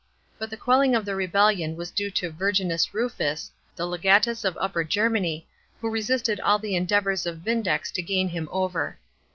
[0.39, 4.83] But the quelling of the rebellion was due to Verginius Rufus, the legatus of Upper
[4.83, 5.47] Germany,
[5.79, 8.97] who resisted all the endeavours of Vindex to gain him over.